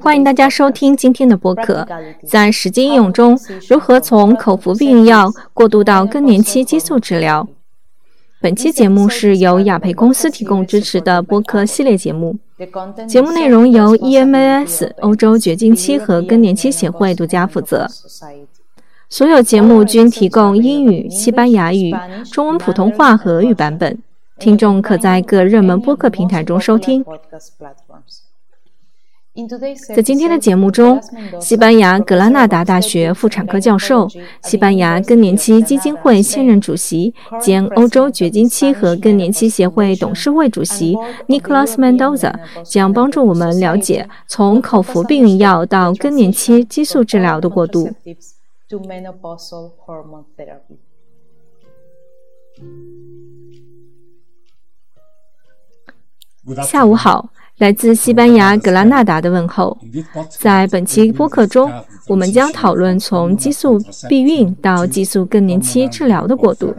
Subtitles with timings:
[0.00, 1.86] 欢迎大家收听今天的播客。
[2.26, 3.38] 在实际应用中，
[3.68, 7.46] 如何从口服避孕药过渡到更年期激素治疗？
[8.40, 12.38] 本期节目是由雅培公司提供支持的播客系列节目。
[13.06, 17.86] 节目内容由 EMAS 欧洲绝经期和更年期协会独家负责。
[19.12, 21.94] 所有节目均提供英语、西班牙语、
[22.32, 23.98] 中文普通话和俄语版本，
[24.38, 27.04] 听众可在各热门播客平台中收听。
[29.94, 30.98] 在今天的节目中，
[31.38, 34.08] 西班牙格拉纳达大学妇产科教授、
[34.44, 40.96] 西班牙更年期基金会现任主席兼欧洲绝经期和更年期协会董事会主席
[41.28, 42.32] Nicolas Mendoza
[42.64, 47.90] 将帮助我们了解从口服避孕药到更年期激素治疗的过渡。
[56.64, 57.28] 下午好。
[57.58, 59.78] 来自西班牙格拉纳达的问候。
[60.30, 61.70] 在本期播客中，
[62.08, 63.78] 我们将讨论从激素
[64.08, 66.74] 避孕到激素更年期治疗的过渡。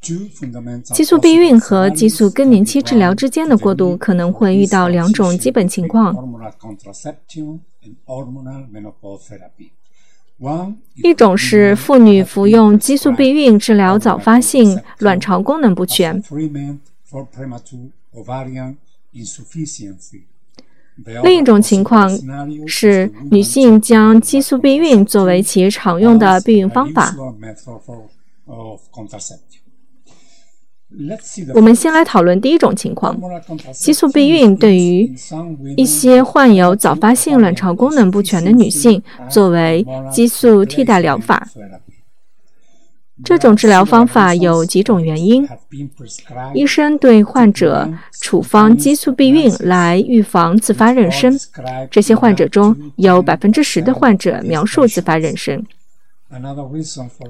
[0.00, 6.14] 激素避孕和激素更年期治疗之间的过渡可能会遇到两种基本情况：
[10.96, 16.22] 一种是妇女服用激素避孕治疗早发性卵巢功能不全。
[21.22, 22.08] 另一种情况
[22.66, 27.14] 是，女性将激素避孕作为其常用的避孕方法。
[31.54, 33.18] 我们先来讨论第一种情况：
[33.72, 35.12] 激素避孕对于
[35.76, 41.48] 一些患有早发性卵巢功能不全的女性作为激素替代疗法。
[43.24, 45.48] 这种治疗方法有几种原因。
[46.52, 47.88] 医生对患者
[48.20, 51.40] 处方激素避孕来预防自发妊娠，
[51.90, 55.62] 这些患者中有百分之十的患者描述自发妊娠。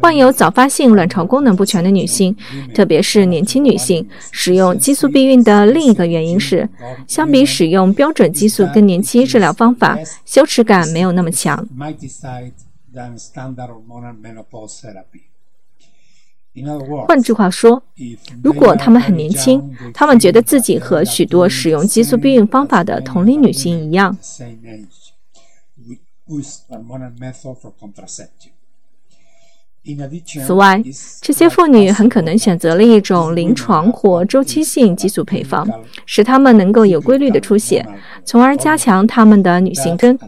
[0.00, 2.34] 患有早发性卵巢功能不全的女性，
[2.74, 6.68] 特别是年轻女性，使用激素避孕的另一个原因是，
[7.06, 11.68] 相比使用标准激素更年期治疗方法，羞耻感没有那么强。
[17.06, 17.80] 换句话说，
[18.42, 24.18] 如果她们很年轻，她们觉得自己和许多使用激素避孕方法的同龄女性一样。
[30.46, 30.82] 此外，
[31.20, 35.68] 这些妇女很可能选择了一种临床或周期性激素配方，
[36.06, 37.86] 使她们能够有规律的出血，
[38.24, 40.18] 从而加强她们的女性征。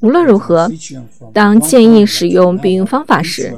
[0.00, 0.70] 无论如何，
[1.32, 3.54] 当建议使用避孕方法时，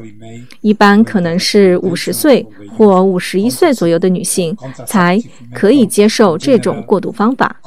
[0.60, 2.46] 一般可能是五十岁
[2.76, 4.56] 或五十一岁左右的女性
[4.86, 7.60] 才可以接受这种过渡方法。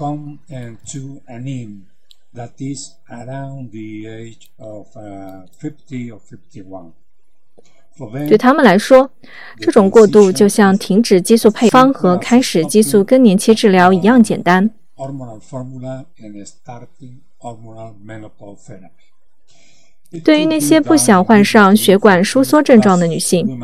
[8.28, 9.10] 对他们来说，
[9.58, 14.70] 这种过渡就像停止激素配方和开始激素更年期治疗一样简单。
[20.24, 23.60] 对于那些不想患上血管收缩症状的女性，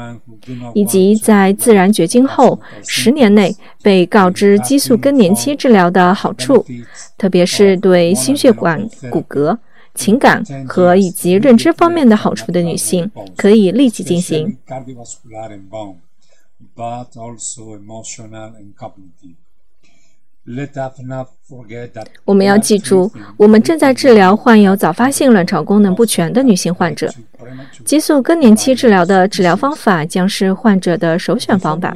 [0.73, 6.65] 以及在自然绝经后十年内被告知激素更年期治疗的好处，
[7.17, 9.57] 特别是对心血管、骨骼、
[9.95, 14.57] 情感和以及认知方面的好处的女性，可以立即进行。
[22.25, 27.13] 我们要记住，我们正在治疗患有早发性卵巢功能不全的女性患者。
[27.85, 31.93] 激素更年期治疗的治疗方法将是患者的首选方法。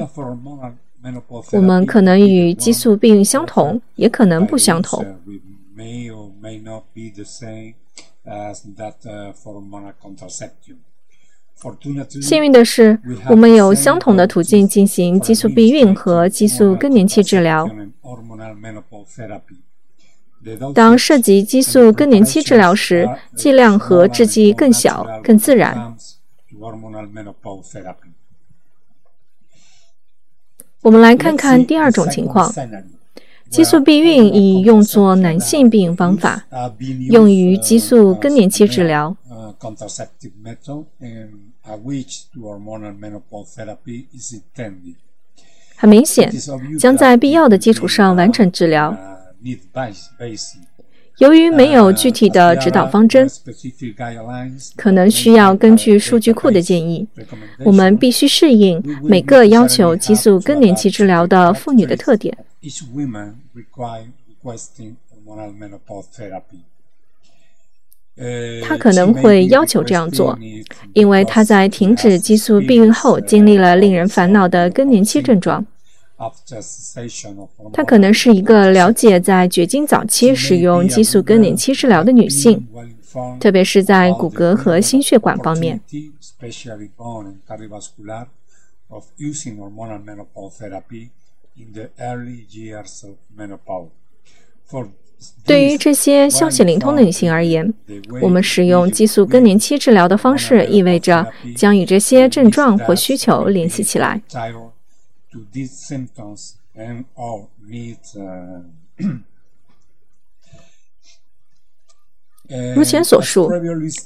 [1.52, 5.04] 我们可能与激素病相同，也可能不相同。
[12.22, 13.00] 幸运的是，
[13.30, 17.70] 我们有相同的途径进行激素避孕和激素更年期治疗。
[20.76, 25.96] 当涉及激素更年期治疗时，剂量和制剂更小、更自然。
[30.84, 32.54] 我们来看看第二种情况：
[33.50, 36.46] 激素避孕已用作男性避孕方法，
[37.10, 39.18] 用于激素更年期治疗。
[45.78, 46.32] 很明显，
[46.80, 48.98] 将在必要的基础上完成治疗。
[51.20, 53.30] 由于没有具体的指导方针，
[54.76, 57.08] 可能需要根据数据库的建议，
[57.60, 62.38] 我们必须适应每个要求激素更年期治疗的妇女的特点。
[68.64, 70.38] 他可能会要求这样做，
[70.94, 75.66] 因为他在停止激素避孕后经历了令人烦恼的更年期症状。
[77.74, 82.66] 她可能是一个了解在绝经早期使用激素更年期治疗的女性，
[83.38, 85.82] 特别是在骨骼和心血管方面。
[95.46, 97.72] 对于这些消息灵通的女性而言，
[98.22, 101.26] 我们使用激素更年期治疗的方式意味着
[101.56, 104.20] 将与这些症状或需求联系起来。
[112.76, 113.52] 如前所述，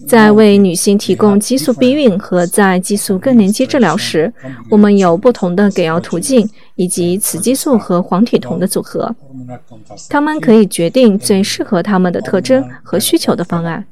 [0.08, 4.34] 在为女性提供激素避孕和在激素更年期治疗时，
[4.70, 9.14] 我们有不同的给药途径以及雌激素和黄体酮的组合，
[10.10, 13.86] 它们可以决定最适合她们的特征和需求的方案。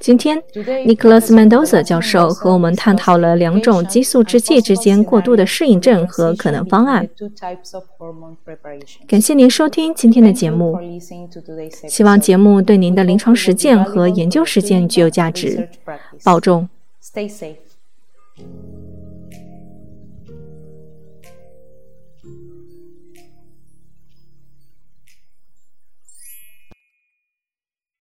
[0.00, 0.40] 今天
[0.86, 7.08] ，Nicholas Mendoza 教授和我们探讨了两种激素制剂之间过度的适应症和可能方案。
[9.08, 10.78] 感谢您收听今天的节目，
[11.88, 15.68] 希望节目对您的临床实践和研究实践具有价值。
[16.22, 16.68] 保重。
[17.02, 17.56] Stay safe.